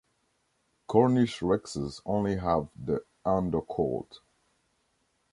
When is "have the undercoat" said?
2.37-4.19